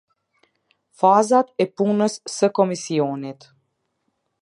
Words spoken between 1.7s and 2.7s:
punës së